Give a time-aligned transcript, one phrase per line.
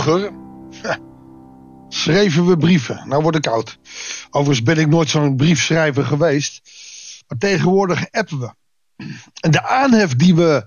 [0.00, 0.32] Vroeger
[1.88, 3.08] schreven we brieven.
[3.08, 3.78] Nou word ik oud.
[4.30, 6.60] Overigens ben ik nooit zo'n briefschrijver geweest.
[7.28, 8.54] Maar tegenwoordig appen we.
[9.40, 10.64] En de aanhef die we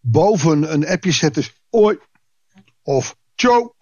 [0.00, 1.98] boven een appje zetten is oi
[2.82, 3.74] of tjo.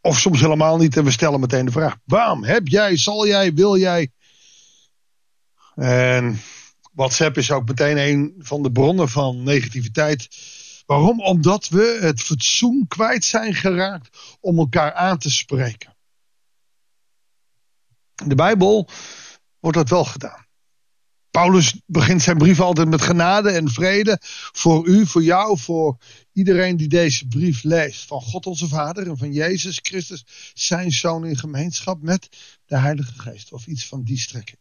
[0.00, 1.96] Of soms helemaal niet en we stellen meteen de vraag.
[2.04, 2.44] Waarom?
[2.44, 4.12] Heb jij, zal jij, wil jij?
[5.74, 6.40] En
[6.92, 10.28] WhatsApp is ook meteen een van de bronnen van negativiteit.
[10.88, 11.20] Waarom?
[11.20, 15.96] Omdat we het fatsoen kwijt zijn geraakt om elkaar aan te spreken.
[18.22, 18.88] In de Bijbel
[19.58, 20.46] wordt dat wel gedaan.
[21.30, 24.18] Paulus begint zijn brief altijd met genade en vrede
[24.52, 25.96] voor u, voor jou, voor
[26.32, 28.06] iedereen die deze brief leest.
[28.06, 32.28] Van God onze Vader en van Jezus Christus, zijn zoon in gemeenschap met
[32.64, 33.52] de Heilige Geest.
[33.52, 34.60] Of iets van die strekking.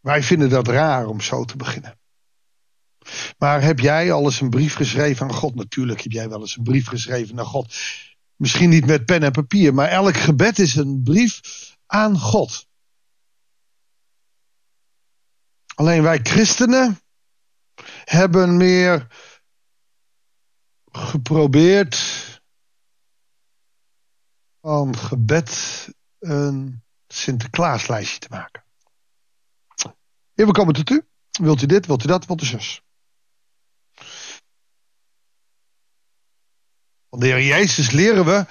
[0.00, 2.00] Wij vinden dat raar om zo te beginnen.
[3.38, 5.54] Maar heb jij al eens een brief geschreven aan God?
[5.54, 7.74] Natuurlijk heb jij wel eens een brief geschreven naar God.
[8.36, 11.40] Misschien niet met pen en papier, maar elk gebed is een brief
[11.86, 12.66] aan God.
[15.74, 17.00] Alleen wij christenen
[18.04, 19.06] hebben meer
[20.92, 21.96] geprobeerd
[24.60, 28.64] van gebed een Sinterklaaslijstje te maken.
[30.34, 31.06] Hier, we komen tot u.
[31.30, 32.82] Wilt u dit, wilt u dat, wilt u zus?
[37.12, 38.46] Van de Heer Jezus leren we,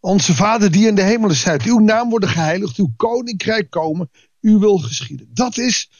[0.00, 4.58] onze Vader die in de hemelen zijt, uw naam worden geheiligd, uw koninkrijk komen, uw
[4.58, 5.30] wil geschieden.
[5.34, 5.90] Dat is,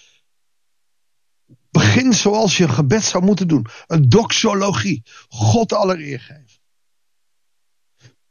[1.70, 3.66] begin zoals je een gebed zou moeten doen.
[3.86, 5.02] Een doxologie.
[5.28, 6.60] God allereer geven.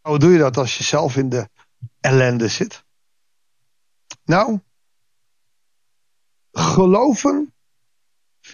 [0.01, 1.49] Hoe doe je dat als je zelf in de
[1.99, 2.83] ellende zit?
[4.23, 4.59] Nou,
[6.51, 7.53] geloven,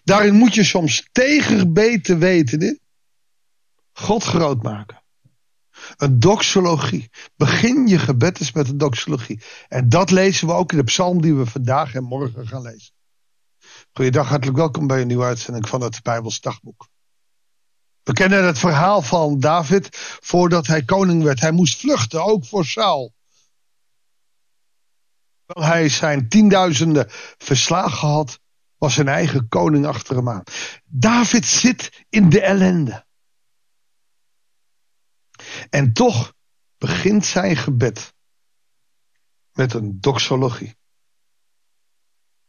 [0.04, 2.80] daarin moet je soms tegenbeten weten
[3.92, 5.06] God groot maken.
[5.96, 7.10] Een doxologie.
[7.36, 9.42] Begin je gebed eens met een doxologie.
[9.68, 12.94] En dat lezen we ook in de psalm die we vandaag en morgen gaan lezen.
[13.94, 16.88] Goeiedag, hartelijk welkom bij een nieuwe uitzending van het Bijbels dagboek.
[18.04, 19.88] We kennen het verhaal van David
[20.22, 21.40] voordat hij koning werd.
[21.40, 23.14] Hij moest vluchten, ook voor Saul.
[25.46, 27.06] Terwijl hij zijn tienduizenden
[27.38, 28.40] verslagen had,
[28.78, 30.44] was zijn eigen koning achter hem aan.
[30.86, 33.06] David zit in de ellende.
[35.70, 36.34] En toch
[36.78, 38.14] begint zijn gebed
[39.54, 40.76] met een doxologie.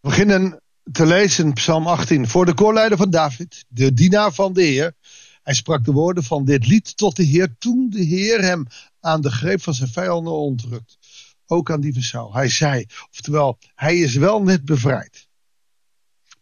[0.01, 2.29] We beginnen te lezen Psalm 18.
[2.29, 4.95] Voor de koorleider van David, de dienaar van de Heer.
[5.43, 8.67] Hij sprak de woorden van dit lied tot de Heer toen de Heer hem
[9.01, 10.99] aan de greep van zijn vijanden ontrukt.
[11.47, 12.33] Ook aan die van.
[12.33, 15.29] Hij zei, oftewel, hij is wel net bevrijd.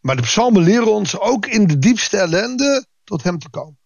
[0.01, 3.79] Maar de psalmen leren ons ook in de diepste ellende tot hem te komen.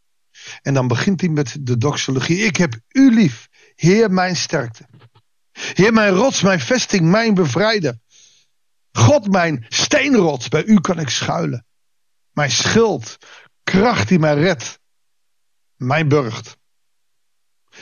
[0.63, 2.39] En dan begint hij met de doxologie.
[2.39, 4.89] Ik heb u lief, Heer mijn sterkte.
[5.53, 7.99] Heer mijn rots, mijn vesting, mijn bevrijder.
[8.93, 11.67] God mijn steenrots, bij u kan ik schuilen.
[12.33, 13.17] Mijn schild,
[13.63, 14.81] kracht die mij redt.
[15.77, 16.59] Mijn burcht.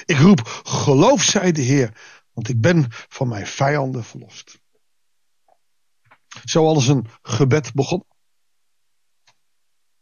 [0.05, 2.01] Ik roep, geloof zij de Heer,
[2.33, 4.61] want ik ben van mijn vijanden verlost.
[6.45, 8.05] Zoals een gebed begon.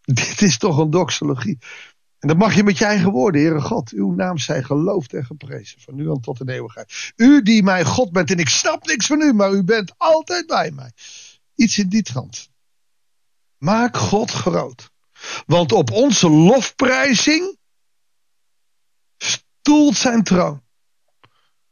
[0.01, 1.59] Dit is toch een doxologie.
[2.19, 3.91] En dat mag je met je eigen woorden, Heere God.
[3.91, 7.13] Uw naam zij geloofd en geprezen, van nu aan tot in eeuwigheid.
[7.17, 10.47] U die mijn God bent, en ik snap niks van u, maar u bent altijd
[10.47, 10.93] bij mij.
[11.55, 12.51] Iets in die trant.
[13.59, 14.91] Maak God groot.
[15.47, 17.57] Want op onze lofprijzing
[19.17, 20.65] stoelt zijn troon.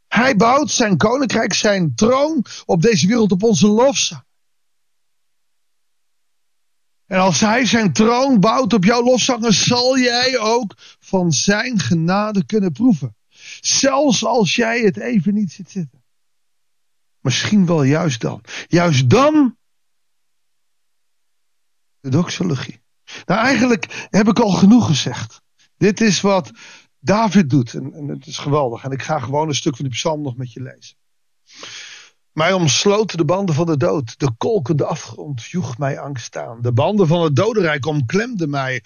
[0.09, 4.24] Hij bouwt zijn koninkrijk, zijn troon op deze wereld op onze lofzang.
[7.07, 12.47] En als hij zijn troon bouwt op jouw lofzangen, zal jij ook van zijn genade
[12.47, 13.17] kunnen proeven.
[13.61, 16.03] Zelfs als jij het even niet ziet zitten.
[17.21, 18.41] Misschien wel juist dan.
[18.69, 19.57] Juist dan
[22.01, 22.83] de doxologie.
[23.25, 25.43] Nou, eigenlijk heb ik al genoeg gezegd.
[25.77, 26.51] Dit is wat
[26.99, 27.75] David doet.
[27.75, 28.85] En, en het is geweldig.
[28.85, 30.97] En ik ga gewoon een stuk van die psalm nog met je lezen.
[32.35, 34.19] Mij omsloten de banden van de dood.
[34.19, 36.63] De kolkende afgrond joeg mij angst aan.
[36.63, 38.85] De banden van het dodenrijk omklemden mij.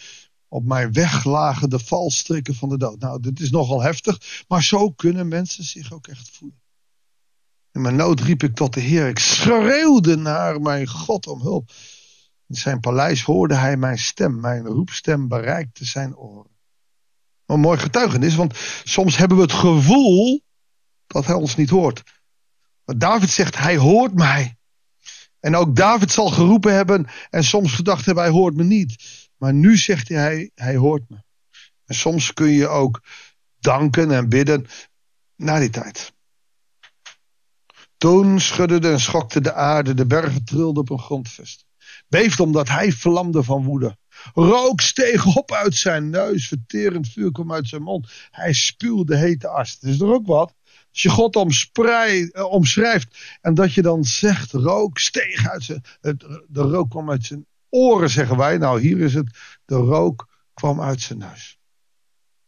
[0.49, 2.99] Op mijn weg lagen de valstrikken van de dood.
[2.99, 4.45] Nou, dit is nogal heftig.
[4.49, 6.61] Maar zo kunnen mensen zich ook echt voelen.
[7.73, 9.09] In mijn nood riep ik tot de Heer.
[9.09, 11.71] Ik schreeuwde naar mijn God om hulp.
[12.47, 14.41] In zijn paleis hoorde hij mijn stem.
[14.41, 16.57] Mijn roepstem bereikte zijn oren.
[17.47, 20.41] Een mooi getuigenis, want soms hebben we het gevoel
[21.07, 22.03] dat hij ons niet hoort.
[22.89, 24.57] Maar David zegt, hij hoort mij.
[25.41, 28.97] En ook David zal geroepen hebben en soms gedacht hebben, hij hoort me niet.
[29.37, 31.17] Maar nu zegt hij, hij hoort me.
[31.85, 33.03] En soms kun je ook
[33.59, 34.67] danken en bidden
[35.37, 36.13] na die tijd.
[37.97, 41.65] Toen schudde en schokte de aarde, de bergen trilden op een grondvest.
[42.09, 43.97] Beefde omdat hij vlamde van woede.
[44.35, 48.11] Rook steeg op uit zijn neus, verterend vuur kwam uit zijn mond.
[48.31, 49.73] Hij spuwde hete as.
[49.73, 50.57] Het is er ook wat.
[50.99, 55.83] Als je God eh, omschrijft en dat je dan zegt, rook steeg uit zijn...
[56.47, 58.59] De rook kwam uit zijn oren, zeggen wij.
[58.59, 61.59] Nou, hier is het, de rook kwam uit zijn neus.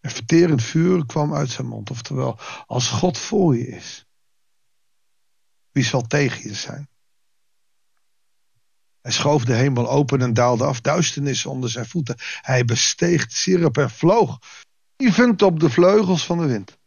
[0.01, 1.91] En verterend vuur kwam uit zijn mond.
[1.91, 4.07] Oftewel, als God voor je is,
[5.71, 6.89] wie zal tegen je zijn?
[9.01, 12.17] Hij schoof de hemel open en daalde af, duisternis onder zijn voeten.
[12.41, 14.39] Hij besteeg de sirop en vloog,
[14.97, 16.79] lievend op de vleugels van de wind.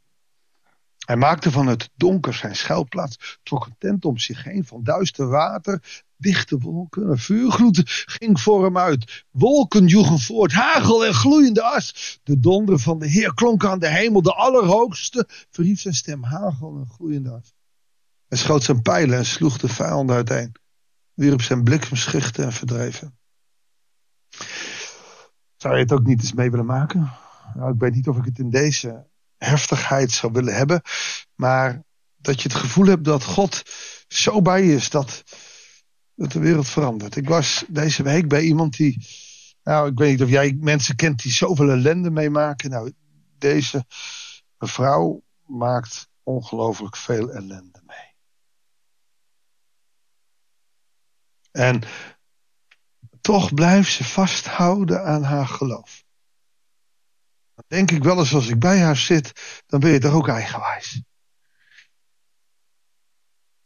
[1.05, 5.27] Hij maakte van het donker zijn schuilplaats, trok een tent om zich heen van duister
[5.27, 9.25] water, dichte wolken, een vuurgloed ging voor hem uit.
[9.31, 12.19] Wolken joegen voort, hagel en gloeiende as.
[12.23, 16.77] De donder van de Heer klonk aan de hemel, de Allerhoogste verhief zijn stem, hagel
[16.77, 17.53] en gloeiende as.
[18.27, 20.51] Hij schoot zijn pijlen en sloeg de vijanden uiteen,
[21.13, 23.17] wierp zijn bliksemschichten en verdreven.
[25.57, 27.11] Zou je het ook niet eens mee willen maken?
[27.55, 29.11] Nou, ik weet niet of ik het in deze
[29.44, 30.81] heftigheid zou willen hebben.
[31.36, 31.84] Maar
[32.16, 33.63] dat je het gevoel hebt dat God
[34.07, 35.24] zo bij je is dat,
[36.16, 37.16] dat de wereld verandert.
[37.16, 39.07] Ik was deze week bij iemand die.
[39.63, 42.69] Nou, ik weet niet of jij mensen kent die zoveel ellende meemaken.
[42.69, 42.94] Nou,
[43.38, 43.86] deze
[44.57, 48.12] mevrouw maakt ongelooflijk veel ellende mee.
[51.51, 51.81] En
[53.22, 56.04] toch blijft ze vasthouden aan haar geloof.
[57.55, 60.27] Dan denk ik wel eens als ik bij haar zit, dan ben je toch ook
[60.27, 61.01] eigenwijs.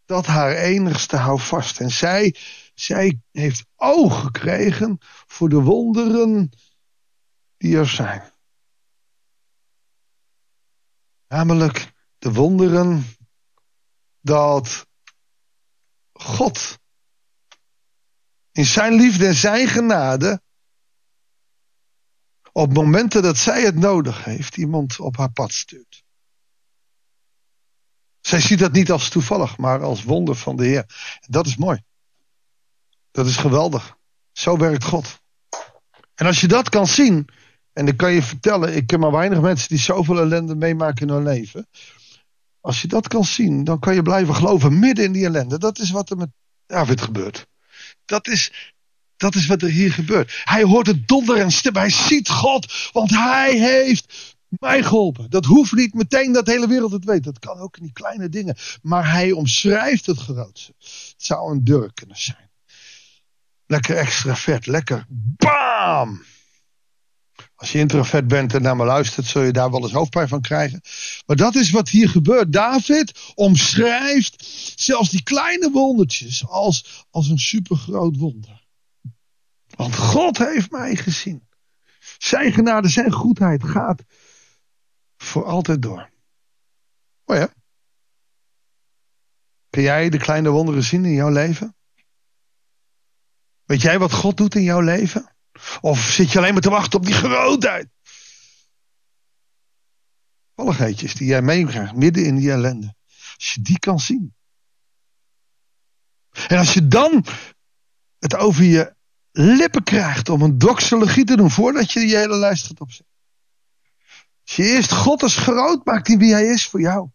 [0.06, 1.80] Dat haar enigste houdt vast.
[1.80, 2.36] En zij,
[2.74, 4.98] zij heeft oog gekregen
[5.28, 6.50] voor de wonderen
[7.58, 8.32] die er zijn.
[11.28, 13.06] Namelijk de wonderen
[14.22, 14.88] dat
[16.14, 16.80] God
[18.52, 20.42] in zijn liefde en zijn genade
[22.58, 26.04] op momenten dat zij het nodig heeft, iemand op haar pad stuurt.
[28.20, 30.86] Zij ziet dat niet als toevallig, maar als wonder van de Heer.
[31.28, 31.84] dat is mooi.
[33.12, 33.98] Dat is geweldig.
[34.32, 35.20] Zo werkt God.
[36.16, 37.28] En als je dat kan zien,
[37.74, 41.14] en ik kan je vertellen, ik ken maar weinig mensen die zoveel ellende meemaken in
[41.14, 41.68] hun leven.
[42.62, 45.58] Als je dat kan zien, dan kan je blijven geloven midden in die ellende.
[45.58, 46.30] Dat is wat er met
[46.66, 47.48] David gebeurt.
[48.06, 48.74] Dat is,
[49.18, 50.42] dat is wat er hier gebeurt.
[50.44, 51.76] Hij hoort het donder en stem.
[51.76, 55.30] Hij ziet God, want hij heeft mij geholpen.
[55.30, 57.24] Dat hoeft niet meteen dat de hele wereld het weet.
[57.24, 58.56] Dat kan ook in die kleine dingen.
[58.82, 60.74] Maar hij omschrijft het grootste.
[60.80, 62.50] Het zou een deur kunnen zijn.
[63.66, 64.66] Lekker extravert.
[64.66, 66.24] Lekker bam!
[67.56, 70.42] Als je introvert bent en naar me luistert, zul je daar wel eens hoofdpijn van
[70.42, 70.82] krijgen.
[71.26, 72.54] Maar dat is wat hier gebeurt.
[72.54, 78.67] David omschrijft zelfs die kleine wondertjes als, als een supergroot wonder.
[79.78, 81.48] Want God heeft mij gezien.
[82.18, 84.04] Zijn genade, zijn goedheid gaat
[85.18, 86.10] voor altijd door.
[87.26, 87.54] Oh ja.
[89.70, 91.76] Kun jij de kleine wonderen zien in jouw leven?
[93.64, 95.36] Weet jij wat God doet in jouw leven?
[95.82, 97.90] Of zit je alleen maar te wachten op die grootheid?
[100.56, 102.96] Valligheidjes die jij meekrijgt midden in die ellende.
[103.36, 104.36] Als je die kan zien.
[106.48, 107.26] En als je dan
[108.20, 108.96] het over je
[109.40, 113.16] lippen krijgt om een doxologie te doen voordat je die hele lijst gaat opzetten.
[114.46, 117.10] Als je eerst God als groot maakt in wie hij is voor jou.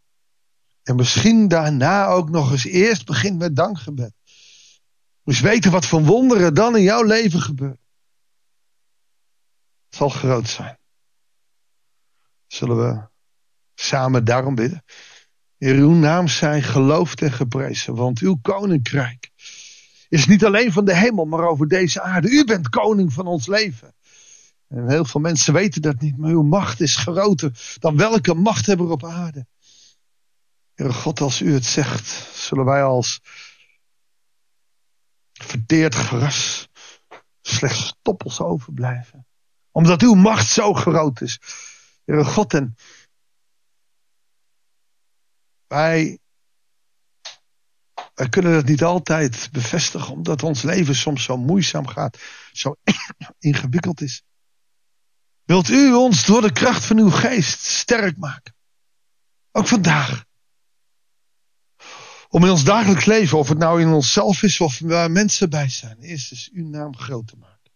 [0.83, 4.13] En misschien daarna ook nog eens eerst begint met dankgebed.
[5.25, 7.81] Dus weten wat voor wonderen dan in jouw leven gebeuren.
[9.87, 10.79] Het zal groot zijn.
[12.47, 13.09] Zullen we
[13.75, 14.85] samen daarom bidden?
[15.59, 19.31] In uw naam zij geloofd en geprezen, want uw koninkrijk
[20.13, 22.29] is niet alleen van de hemel, maar over deze aarde.
[22.29, 23.95] U bent koning van ons leven.
[24.69, 28.91] En heel veel mensen weten dat niet, maar uw macht is groter dan welke machthebber
[28.91, 29.47] op aarde.
[30.75, 33.21] Heere God, als u het zegt, zullen wij als
[35.33, 36.69] verteerd gras
[37.41, 39.27] slechts stoppels overblijven.
[39.71, 41.39] Omdat uw macht zo groot is.
[42.05, 42.75] Heere God, en
[45.67, 46.19] wij
[48.23, 52.19] wij kunnen dat niet altijd bevestigen, omdat ons leven soms zo moeizaam gaat,
[52.53, 52.77] zo
[53.39, 54.23] ingewikkeld is.
[55.45, 58.55] Wilt u ons door de kracht van uw geest sterk maken?
[59.53, 60.25] Ook vandaag.
[62.29, 65.69] Om in ons dagelijks leven, of het nou in onszelf is of waar mensen bij
[65.69, 67.71] zijn, eerst is uw naam groot te maken.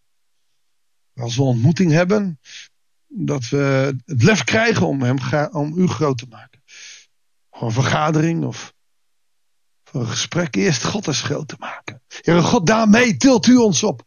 [1.14, 2.40] Als we ontmoeting hebben,
[3.06, 5.18] dat we het lef krijgen om, hem,
[5.52, 6.62] om u groot te maken.
[7.50, 8.74] Voor een vergadering of
[10.00, 10.56] een gesprek.
[10.56, 12.02] Eerst God eens groot te maken.
[12.20, 14.02] Heere God, daarmee tilt u ons op.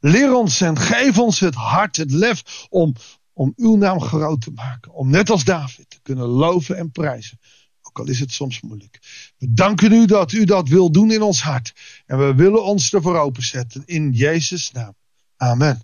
[0.00, 2.94] Leer ons en geef ons het hart, het lef om,
[3.32, 4.92] om uw naam groot te maken.
[4.92, 7.38] Om net als David te kunnen loven en prijzen.
[7.82, 8.98] Ook al is het soms moeilijk.
[9.38, 11.72] We danken u dat u dat wil doen in ons hart.
[12.06, 13.82] En we willen ons ervoor openzetten.
[13.86, 14.94] In Jezus' naam.
[15.36, 15.82] Amen.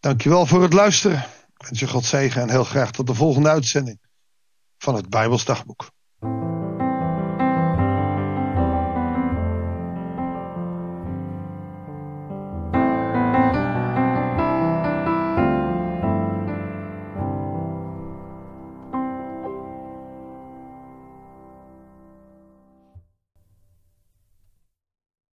[0.00, 1.18] Dankjewel voor het luisteren.
[1.56, 4.00] Ik wens je God zegen en heel graag tot de volgende uitzending
[4.78, 5.90] van het Bijbelsdagboek.